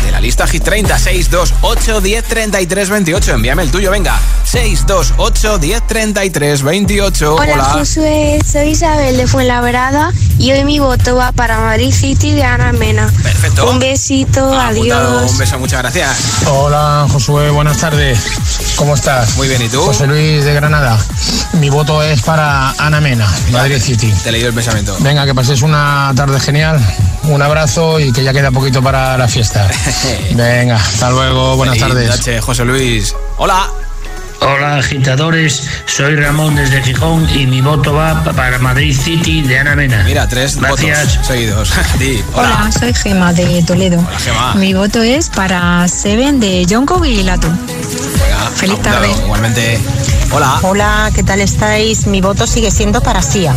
de 0.05 0.12
la 0.12 0.20
lista 0.20 0.46
Hit 0.46 0.62
30. 0.62 0.99
628 0.99 2.01
10 2.01 2.25
33 2.25 2.90
28. 2.90 3.33
Envíame 3.33 3.62
el 3.62 3.70
tuyo, 3.70 3.90
venga. 3.90 4.18
628 4.44 5.59
10 5.59 5.87
33 5.87 6.62
28. 6.62 7.35
Hola, 7.35 7.64
Josué, 7.64 8.38
soy 8.51 8.68
Isabel 8.70 9.16
de 9.16 9.27
Fuenlabrada 9.27 10.12
y 10.38 10.53
hoy 10.53 10.64
mi 10.64 10.79
voto 10.79 11.16
va 11.16 11.33
para 11.33 11.59
Madrid 11.59 11.92
City 11.92 12.33
de 12.33 12.44
Ana 12.44 12.72
Mena. 12.72 13.11
Perfecto. 13.22 13.70
Un 13.70 13.79
besito, 13.79 14.53
adiós. 14.53 15.31
Un 15.33 15.38
beso, 15.38 15.59
muchas 15.59 15.81
gracias. 15.81 16.16
Hola 16.46 17.07
Josué, 17.11 17.51
buenas 17.51 17.79
tardes. 17.79 18.18
¿Cómo 18.77 18.94
estás? 18.94 19.37
Muy 19.37 19.49
bien, 19.49 19.62
¿y 19.62 19.68
tú? 19.68 19.81
José 19.81 20.07
Luis 20.07 20.44
de 20.44 20.55
Granada. 20.55 20.99
Mi 21.55 21.70
voto 21.70 22.03
es 22.03 22.22
para 22.22 22.70
Ana 22.79 23.01
Mena, 23.01 23.27
Madrid 23.51 23.81
City. 23.81 24.12
Te 24.22 24.29
he 24.29 24.33
leído 24.33 24.49
el 24.49 24.55
pensamiento. 24.55 24.96
Venga, 25.01 25.25
que 25.25 25.35
paséis 25.35 25.62
una 25.62 26.12
tarde 26.14 26.38
genial. 26.40 26.81
Un 27.27 27.43
abrazo 27.43 27.99
y 28.01 28.12
que 28.12 28.23
ya 28.23 28.33
queda 28.33 28.51
poquito 28.51 28.83
para 28.83 29.17
la 29.19 29.29
fiesta. 29.29 29.69
Venga, 30.35 30.77
hasta 30.77 31.11
luego, 31.11 31.57
buenas 31.57 31.77
Feliz 31.79 31.89
tardes. 31.89 32.09
noche, 32.11 32.41
José 32.41 32.65
Luis. 32.65 33.15
Hola. 33.39 33.69
Hola 34.40 34.77
agitadores, 34.79 35.62
soy 35.87 36.14
Ramón 36.14 36.55
desde 36.55 36.83
Gijón 36.83 37.29
y 37.31 37.46
mi 37.46 37.61
voto 37.63 37.94
va 37.94 38.23
pa- 38.23 38.33
para 38.33 38.58
Madrid 38.58 38.96
City 38.96 39.42
de 39.42 39.58
Ana 39.58 39.75
Mena. 39.75 40.02
Mira, 40.04 40.29
tres 40.29 40.56
Gracias. 40.61 41.17
votos 41.17 41.27
seguidos. 41.27 41.73
Hola. 42.35 42.58
Hola, 42.61 42.71
soy 42.79 42.94
Gema 42.94 43.33
de 43.33 43.63
Toledo. 43.63 43.98
Hola, 44.06 44.19
Gema. 44.21 44.54
Mi 44.54 44.75
voto 44.75 45.02
es 45.02 45.31
para 45.31 45.88
Seven 45.88 46.38
de 46.38 46.67
Jonko 46.69 47.04
y 47.04 47.23
Lato. 47.23 47.48
Venga, 47.48 48.50
Feliz 48.54 48.81
tarde. 48.83 49.08
Igualmente. 49.25 49.81
Hola. 50.33 50.58
Hola, 50.63 51.11
¿qué 51.15 51.23
tal 51.23 51.40
estáis? 51.40 52.06
Mi 52.06 52.21
voto 52.21 52.46
sigue 52.48 52.71
siendo 52.73 53.00
para 53.00 53.23
Sia. 53.23 53.54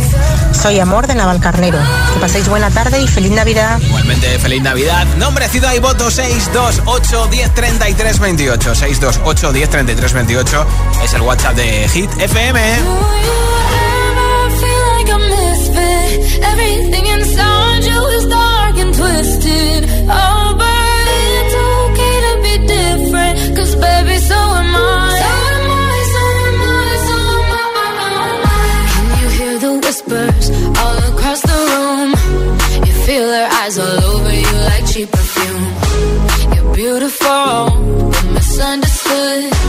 Soy 0.52 0.78
Amor 0.78 1.06
de 1.08 1.14
Navalcarnero. 1.16 1.78
Que 2.14 2.20
paséis 2.20 2.48
buena 2.48 2.70
tarde 2.70 3.00
y 3.02 3.08
feliz 3.08 3.32
Navidad. 3.32 3.80
Igualmente, 3.80 4.38
feliz 4.38 4.62
Navidad. 4.62 5.04
Nombre, 5.18 5.48
ciudad 5.48 5.72
y 5.74 5.78
voto 5.80 6.10
628 6.10 7.26
10 7.28 7.54
33 7.54 8.18
28. 8.20 8.74
628 8.74 9.52
10 9.52 9.68
33 9.70 10.12
28 10.12 10.66
es 11.02 11.14
el 11.14 11.22
WhatsApp 11.22 11.56
de 11.56 11.88
Hit 11.88 12.10
FM. 12.18 12.60
twisted. 18.92 19.84
Oh, 20.08 20.40
all 30.82 30.98
across 31.12 31.40
the 31.42 31.58
room? 31.70 32.10
You 32.86 32.92
feel 33.06 33.28
eyes 33.60 33.78
all 33.78 34.04
over 34.12 34.32
you 34.32 34.52
like 34.68 34.86
cheap 34.92 35.10
perfume. 35.10 35.64
You're 36.54 36.74
beautiful, 36.74 37.70
misunderstood. 38.34 39.59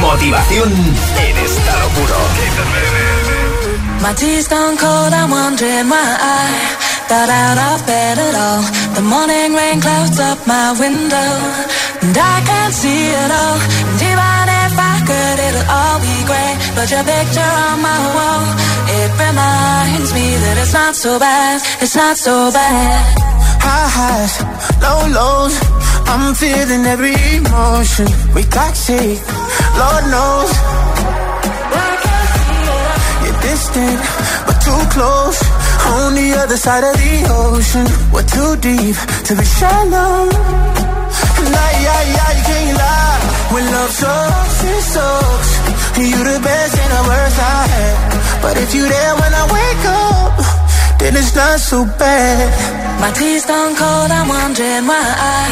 Motivación 0.00 0.72
en 1.26 1.36
estado 1.38 1.88
puro. 1.94 2.18
My 4.00 4.12
tea's 4.14 4.48
gone 4.48 4.76
cold, 4.76 5.14
I'm 5.14 5.30
wondering 5.30 5.88
why 5.88 6.16
I 6.20 6.74
got 7.08 7.28
out 7.28 7.58
of 7.58 7.86
bed 7.86 8.18
at 8.18 8.34
all. 8.34 8.83
The 8.94 9.02
morning 9.02 9.54
rain 9.54 9.80
clouds 9.80 10.20
up 10.20 10.38
my 10.46 10.70
window, 10.78 11.30
and 11.98 12.14
I 12.14 12.36
can't 12.46 12.72
see 12.72 13.10
it 13.10 13.30
all. 13.42 13.58
And 13.90 13.98
even 13.98 14.44
if 14.62 14.74
I 14.78 14.96
could, 15.02 15.38
it'll 15.46 15.66
all 15.66 15.98
be 15.98 16.16
great. 16.30 16.56
But 16.78 16.86
your 16.94 17.02
picture 17.02 17.52
on 17.66 17.82
my 17.82 18.02
wall, 18.14 18.46
it 18.94 19.10
reminds 19.18 20.10
me 20.14 20.26
that 20.46 20.54
it's 20.62 20.74
not 20.74 20.94
so 20.94 21.18
bad, 21.18 21.58
it's 21.82 21.96
not 21.96 22.16
so 22.16 22.52
bad. 22.54 23.02
High 23.66 23.90
highs, 23.98 24.34
low 24.78 25.00
lows. 25.10 25.58
I'm 26.06 26.32
feeling 26.34 26.86
every 26.86 27.18
emotion. 27.34 28.06
We 28.32 28.44
toxic, 28.44 29.18
Lord 29.74 30.04
knows. 30.14 30.50
i 31.74 31.86
can't 32.04 32.30
see 32.46 33.26
You're 33.26 33.40
distant, 33.42 33.98
but 34.46 34.56
too 34.62 34.82
close. 34.94 35.63
On 35.86 36.14
the 36.14 36.32
other 36.40 36.56
side 36.56 36.84
of 36.84 36.94
the 36.96 37.14
ocean, 37.28 37.86
we're 38.12 38.24
too 38.24 38.56
deep 38.56 38.96
to 39.28 39.32
be 39.36 39.44
shallow. 39.44 40.28
And 41.44 41.52
I, 41.52 41.72
I, 41.98 42.04
I 42.30 42.32
can't 42.48 42.76
lie. 42.78 43.20
When 43.52 43.64
love 43.70 43.90
sucks, 43.90 44.64
it 44.64 44.82
sucks. 44.94 45.50
You're 45.98 46.26
the 46.26 46.40
best 46.42 46.74
and 46.82 46.90
the 46.90 47.02
worst 47.08 47.38
I 47.38 47.60
had. 47.74 47.96
But 48.42 48.56
if 48.58 48.74
you're 48.74 48.88
there 48.88 49.14
when 49.20 49.32
I 49.32 49.44
wake 49.52 49.84
up, 49.86 50.32
then 50.98 51.16
it's 51.16 51.34
not 51.34 51.60
so 51.60 51.84
bad. 51.84 52.48
My 53.00 53.10
tea's 53.12 53.44
gone 53.46 53.76
cold, 53.76 54.10
I'm 54.10 54.28
wondering 54.28 54.86
why 54.86 55.04
I 55.04 55.44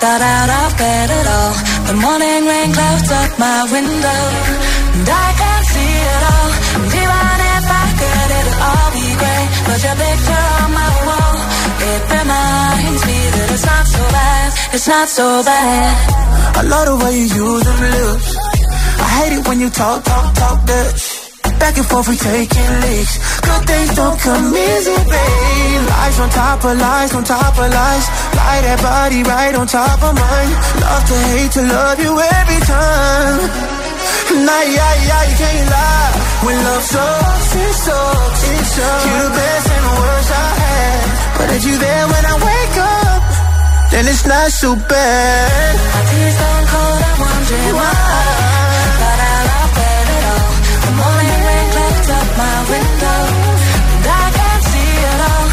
got 0.00 0.20
out 0.20 0.50
of 0.60 0.78
bed 0.78 1.08
at 1.10 1.26
all. 1.26 1.54
The 1.88 1.94
morning 1.94 2.46
rain 2.46 2.72
clouds 2.72 3.10
up 3.10 3.38
my 3.38 3.64
window, 3.72 4.22
and 4.98 5.08
I 5.08 5.47
your 9.84 9.94
picture 9.94 10.46
on 10.62 10.70
my 10.74 10.90
wall, 11.06 11.36
it 11.90 12.02
reminds 12.18 13.02
me 13.06 13.18
that 13.34 13.48
it's 13.54 13.66
not 13.66 13.84
so 13.86 14.02
bad, 14.10 14.48
it's 14.74 14.88
not 14.88 15.08
so 15.08 15.26
bad. 15.44 16.18
I 16.58 16.62
love 16.62 16.86
the 16.90 16.96
way 17.04 17.14
you 17.20 17.28
use 17.28 17.62
them 17.64 17.80
lips. 17.94 18.28
I 18.98 19.08
hate 19.18 19.32
it 19.38 19.42
when 19.46 19.60
you 19.60 19.70
talk, 19.70 20.02
talk, 20.04 20.34
talk 20.34 20.58
shit. 20.68 21.18
Back 21.58 21.76
and 21.76 21.86
forth, 21.86 22.08
we 22.08 22.16
taking 22.16 22.72
leaks. 22.86 23.14
Good 23.40 23.62
things 23.66 23.94
don't 23.94 24.18
come 24.20 24.54
easy, 24.54 24.94
babe. 24.94 25.82
Lies 25.90 26.18
on 26.20 26.30
top 26.30 26.64
of 26.64 26.78
lies, 26.78 27.14
on 27.14 27.24
top 27.24 27.54
of 27.58 27.70
lies. 27.70 28.06
Lie 28.34 28.60
that 28.62 28.80
body 28.82 29.22
right 29.22 29.54
on 29.54 29.66
top 29.66 30.02
of 30.02 30.14
mine. 30.14 30.52
Love 30.82 31.04
to 31.10 31.16
hate 31.30 31.52
to 31.52 31.62
love 31.62 31.98
you 31.98 32.12
every 32.18 32.60
time. 32.66 33.77
Nah, 34.46 34.62
yeah, 34.76 34.94
yeah, 35.08 35.22
you 35.30 35.36
can't 35.36 35.68
lie. 35.70 36.12
When 36.44 36.56
love 36.64 36.82
sucks, 36.82 37.50
it 37.56 37.74
sucks. 37.86 38.42
It 38.54 38.64
sucks. 38.74 39.04
You 39.08 39.16
the 39.26 39.32
best 39.40 39.66
and 39.74 39.84
the 39.88 39.94
worst 40.00 40.30
I 40.30 40.48
had. 40.62 41.06
But 41.38 41.48
if 41.56 41.62
you 41.68 41.76
there 41.78 42.04
when 42.12 42.24
I 42.32 42.34
wake 42.48 42.76
up, 42.78 43.22
then 43.92 44.04
it's 44.12 44.24
not 44.26 44.50
so 44.50 44.76
bad. 44.76 45.74
My 45.94 46.02
tea's 46.10 46.36
gone 46.42 46.66
cold, 46.72 47.00
I'm 47.08 47.18
wondering 47.24 47.74
why. 47.80 47.92
Got 49.02 49.18
out 49.32 49.48
of 49.58 49.68
bed 49.78 50.06
at 50.16 50.24
all. 50.32 50.50
The 50.86 50.92
morning 51.02 51.40
rain 51.48 51.68
clouds 51.74 52.10
up 52.18 52.28
my 52.42 52.56
window, 52.72 53.20
and 53.94 54.06
I 54.22 54.24
can't 54.38 54.64
see 54.70 54.92
it 55.12 55.20
all. 55.30 55.46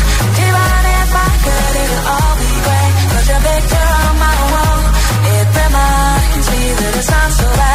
Even 0.46 0.82
if 1.00 1.12
I 1.26 1.30
could, 1.46 1.74
it'll 1.84 2.04
all 2.16 2.34
be 2.44 2.54
great. 2.66 2.94
But 3.12 3.24
your 3.30 3.42
picture 3.50 3.88
on 4.04 4.14
my 4.26 4.38
wall, 4.54 4.80
it 5.36 5.48
reminds 5.60 6.48
me 6.54 6.62
that 6.80 6.94
it's 7.00 7.12
not 7.12 7.32
so 7.40 7.48
bad. 7.60 7.75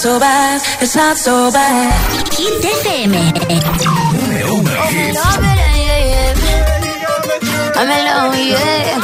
so 0.00 0.18
bad. 0.18 0.62
It's 0.80 0.96
not 0.96 1.18
so 1.18 1.52
bad. 1.52 1.92
Hit 2.32 2.62
FM. 2.62 3.12
I'm 7.76 7.90
alone, 7.98 8.40
yeah. 8.48 8.96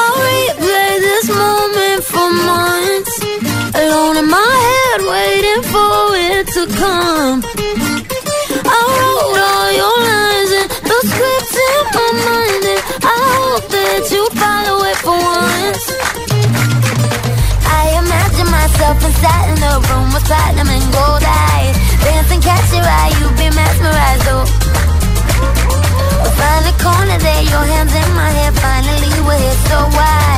I'll 0.00 0.16
replay 0.24 0.92
this 1.08 1.28
moment 1.28 2.04
for 2.04 2.28
months. 2.48 3.14
Alone 3.82 4.16
in 4.16 4.28
my 4.30 4.54
head, 4.68 5.00
waiting 5.12 5.62
for 5.72 5.92
it 6.32 6.46
to 6.56 6.62
come. 6.80 7.44
I 8.64 8.80
wrote 8.96 9.40
all 9.52 9.68
your 9.80 9.96
lines 10.08 10.52
and 10.60 10.68
the 10.88 10.98
scripts 11.10 11.56
in 11.68 11.82
my 11.96 12.08
mind, 12.28 12.64
and 12.72 12.82
I 13.04 13.16
hope 13.36 13.66
that 13.76 14.02
you 14.10 14.24
follow 14.40 14.76
it 14.88 14.96
for 15.04 15.18
once. 15.20 15.93
Myself 18.64 19.04
inside 19.04 19.52
in 19.52 19.62
a 19.62 19.76
room 19.92 20.08
with 20.14 20.24
platinum 20.24 20.66
and 20.68 20.88
gold 20.90 21.22
eyes. 21.22 21.76
Dancing, 22.00 22.40
catch 22.40 22.72
your 22.72 22.80
eye, 22.80 23.12
you 23.20 23.28
be 23.36 23.52
mesmerized, 23.54 24.24
oh. 24.32 24.48
We'll 26.24 26.32
find 26.32 26.64
a 26.64 26.72
corner 26.80 27.18
there, 27.18 27.42
your 27.42 27.60
hands 27.60 27.92
in 27.92 28.08
my 28.16 28.30
hair. 28.30 28.52
Finally, 28.52 29.20
we're 29.20 29.36
here, 29.36 29.58
so 29.68 29.76
why? 29.92 30.33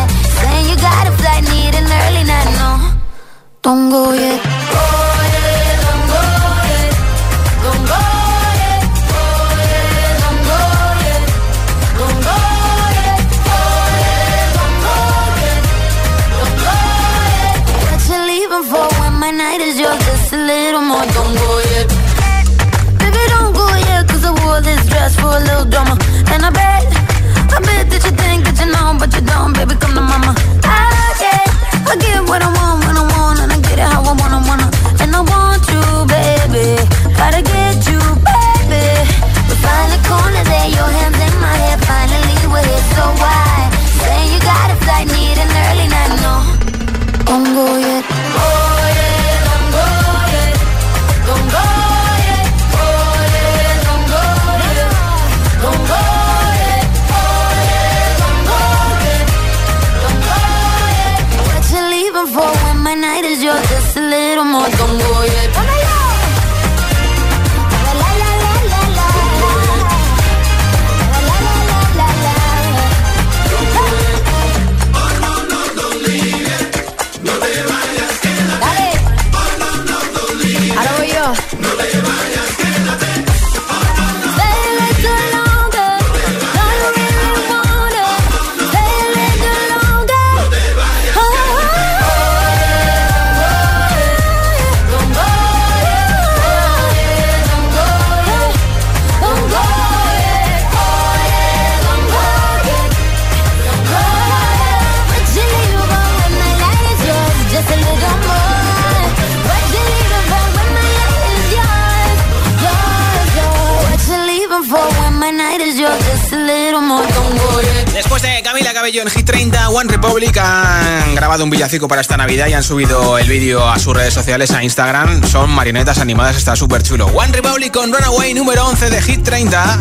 Después 117.94 118.20
de 118.20 118.42
Camila 118.42 118.74
Cabello 118.74 119.00
en 119.00 119.08
Hit 119.08 119.24
30, 119.24 119.70
One 119.70 119.90
Republic 119.90 120.36
han 120.36 121.14
grabado 121.14 121.44
un 121.44 121.50
villancico 121.50 121.88
para 121.88 122.02
esta 122.02 122.16
Navidad 122.16 122.48
y 122.48 122.52
han 122.52 122.62
subido 122.62 123.16
el 123.16 123.26
vídeo 123.26 123.66
a 123.66 123.78
sus 123.78 123.96
redes 123.96 124.12
sociales, 124.12 124.50
a 124.50 124.62
Instagram. 124.62 125.26
Son 125.26 125.48
marionetas 125.50 125.98
animadas, 125.98 126.36
está 126.36 126.56
súper 126.56 126.82
chulo. 126.82 127.06
One 127.06 127.32
Republic 127.32 127.72
con 127.72 127.90
Runaway 127.92 128.34
número 128.34 128.66
11 128.66 128.90
de 128.90 129.02
Hit 129.02 129.22
30. 129.22 129.80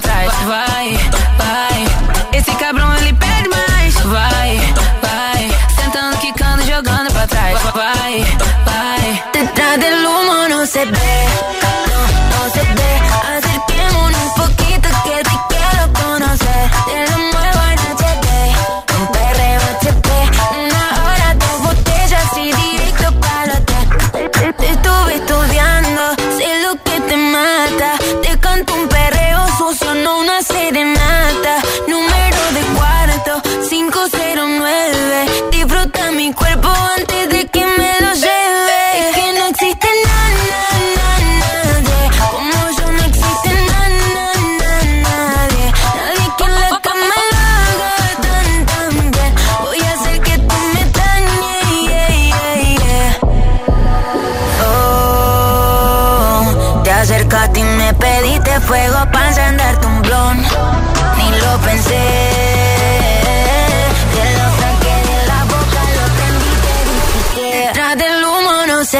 Vai, 0.00 0.96
vai, 1.38 1.86
esse 2.32 2.50
cabrão 2.56 2.94
ele 2.96 3.12
pede 3.12 3.48
mais. 3.48 3.94
Vai, 4.00 4.60
vai, 5.02 5.50
sentando, 5.78 6.16
quicando, 6.18 6.62
jogando 6.62 7.12
pra 7.12 7.26
trás. 7.26 7.58
Vai, 7.74 8.24
vai, 8.64 9.24
detrás 9.32 9.78
del 9.78 10.06
humo 10.06 10.48
no 10.48 10.66
se 10.66 10.84
ve, 10.86 11.59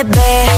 te 0.05 0.49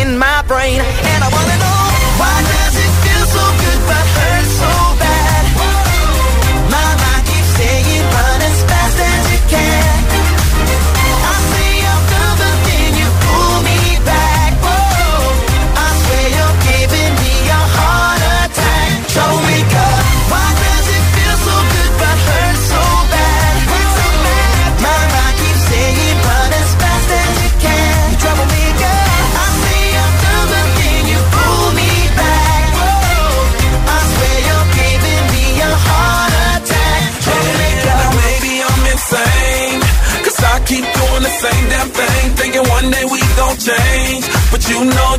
in 0.00 0.18
my 0.18 0.42
brain. 0.46 1.09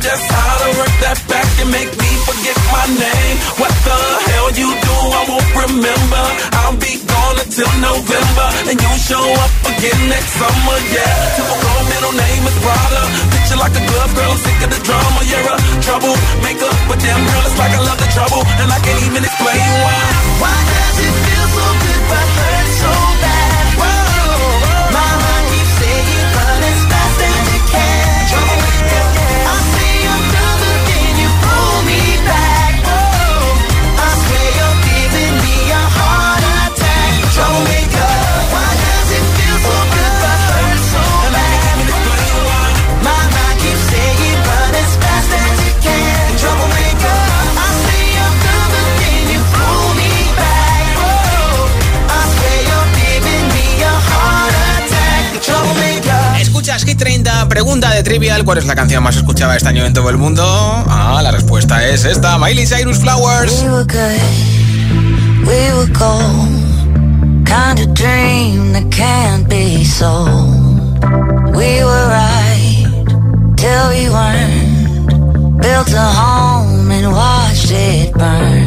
just 0.02 0.26
how 0.34 0.54
to 0.66 0.68
work 0.82 0.94
that 0.98 1.14
back 1.30 1.46
and 1.62 1.70
make 1.70 1.86
me 1.94 2.10
forget 2.26 2.58
my 2.74 2.86
name. 2.90 3.36
What 3.62 3.70
the 3.86 3.98
hell 4.34 4.50
you 4.50 4.68
do, 4.74 4.96
I 5.14 5.22
won't 5.30 5.50
remember. 5.62 6.24
I'll 6.58 6.74
be 6.74 6.98
gone 7.06 7.38
until 7.38 7.70
November, 7.78 8.46
and 8.66 8.76
you 8.82 8.92
show 8.98 9.22
up 9.22 9.52
again 9.62 10.00
next 10.10 10.34
summer, 10.34 10.78
yeah. 10.90 11.38
Typical 11.38 11.78
middle 11.86 12.14
name 12.18 12.42
is 12.50 12.56
Prada. 12.58 13.02
Picture 13.30 13.58
like 13.62 13.74
a 13.78 13.82
glove 13.86 14.12
girl, 14.18 14.34
I'm 14.34 14.42
sick 14.42 14.58
of 14.66 14.70
the 14.74 14.80
drama. 14.82 15.20
You're 15.22 15.46
a 15.46 15.56
troublemaker, 15.86 16.72
but 16.90 16.98
damn 16.98 17.22
girl, 17.22 17.44
it's 17.46 17.58
like 17.62 17.70
I 17.70 17.80
love 17.86 18.00
the 18.02 18.10
trouble, 18.10 18.42
and 18.58 18.68
I 18.74 18.78
can't 18.82 19.02
even 19.06 19.22
explain 19.22 19.62
why. 19.86 20.02
Why 20.42 20.56
does 20.66 20.98
it 20.98 21.14
feel 21.14 21.46
so 21.46 21.66
good 21.78 22.02
But 22.10 22.26
her? 22.42 22.51
pregunta 57.52 57.90
de 57.90 58.02
Trivial, 58.02 58.46
¿cuál 58.46 58.56
es 58.56 58.64
la 58.64 58.74
canción 58.74 59.02
más 59.02 59.14
escuchada 59.14 59.54
este 59.54 59.68
año 59.68 59.84
en 59.84 59.92
todo 59.92 60.08
el 60.08 60.16
mundo? 60.16 60.42
Ah, 60.42 61.20
la 61.22 61.30
respuesta 61.30 61.86
es 61.86 62.06
esta, 62.06 62.38
Miley 62.38 62.66
Cyrus 62.66 62.96
Flowers. 63.00 63.62
We 63.62 63.68
were 63.68 63.84
good, 63.84 65.46
we 65.46 65.70
were 65.74 65.92
gold, 65.92 67.44
kind 67.44 67.78
of 67.78 67.92
dream 67.92 68.72
that 68.72 68.90
can't 68.90 69.46
be 69.50 69.84
sold. 69.84 71.04
We 71.54 71.84
were 71.84 72.08
right, 72.08 72.86
till 73.58 73.88
we 73.90 74.08
weren't, 74.08 75.60
built 75.60 75.92
a 75.92 76.08
home 76.08 76.90
and 76.90 77.12
watched 77.12 77.70
it 77.70 78.14
burn. 78.14 78.61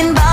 talking 0.00 0.12
about 0.12 0.29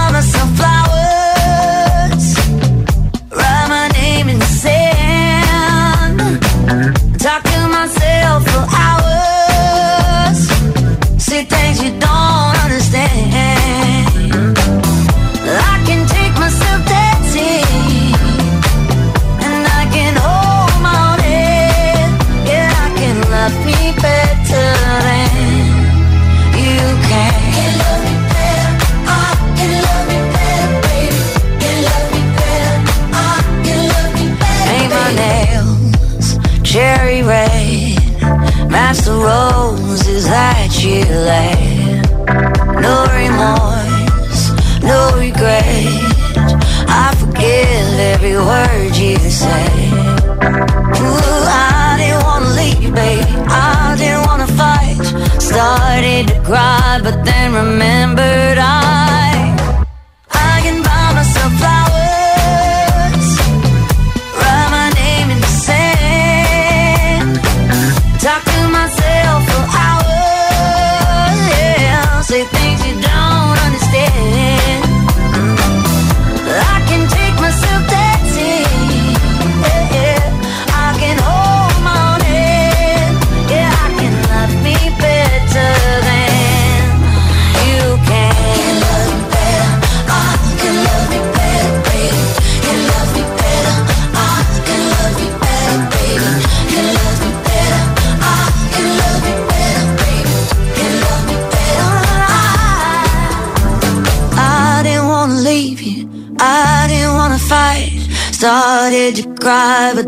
cried, 56.47 57.01
but 57.03 57.25
then 57.25 57.53
remembered 57.53 58.57
I 58.57 58.86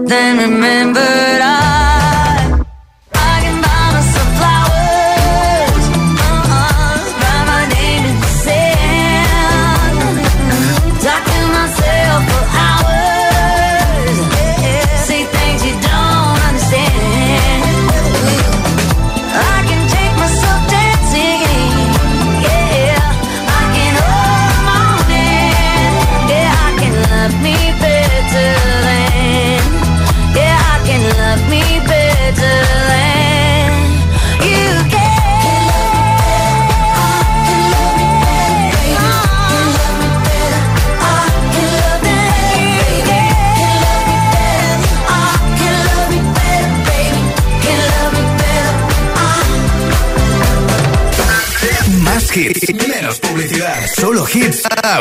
then 0.10 0.40
remember 0.40 1.29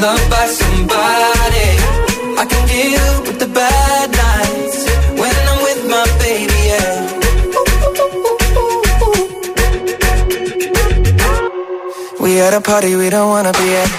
loved 0.00 0.30
by 0.30 0.46
somebody. 0.46 1.68
I 2.40 2.44
can 2.50 2.62
deal 2.72 3.08
with 3.26 3.38
the 3.38 3.50
bad 3.60 4.06
nights 4.24 4.78
when 5.20 5.34
I'm 5.50 5.60
with 5.68 5.80
my 5.94 6.06
baby, 6.24 6.60
yeah. 6.70 6.92
We 12.20 12.40
at 12.40 12.54
a 12.54 12.60
party 12.60 12.96
we 12.96 13.10
don't 13.10 13.28
wanna 13.28 13.52
be 13.52 13.68
at. 13.82 13.90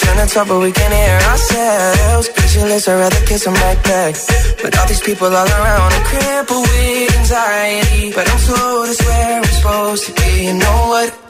Trying 0.00 0.26
to 0.26 0.34
talk 0.34 0.48
but 0.48 0.60
we 0.60 0.72
can't 0.72 0.94
hear 1.00 1.20
ourselves. 1.30 2.28
Pictureless, 2.30 2.88
I'd 2.88 2.98
rather 2.98 3.22
kiss 3.26 3.44
them 3.44 3.54
right 3.54 3.80
back. 3.84 4.14
But 4.62 4.76
all 4.78 4.86
these 4.88 5.00
people 5.08 5.28
all 5.28 5.50
around 5.58 5.92
are 5.96 6.04
crippled 6.10 6.66
with 6.66 7.18
anxiety. 7.20 8.12
But 8.16 8.26
I'm 8.30 8.40
told 8.48 8.88
it's 8.88 9.02
where 9.06 9.40
we're 9.40 9.56
supposed 9.58 10.04
to 10.06 10.12
be. 10.18 10.46
You 10.46 10.54
know 10.54 10.80
what? 10.92 11.29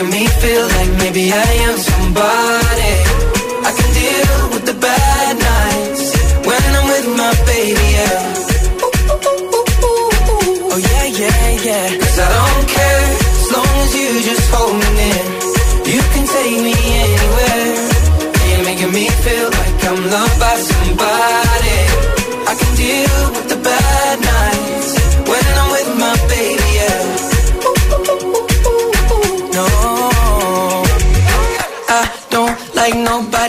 Making 0.00 0.18
me 0.18 0.26
feel 0.28 0.66
like 0.66 0.90
maybe 0.98 1.30
I 1.30 1.52
am 1.68 1.76
somebody. 1.76 2.92
I 3.68 3.72
can 3.76 3.92
deal 3.92 4.48
with 4.54 4.64
the 4.64 4.72
bad 4.80 5.09